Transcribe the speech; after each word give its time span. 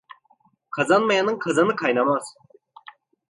Kazanmayanın 0.71 1.39
kazanı 1.39 1.75
kaynamaz. 1.75 2.35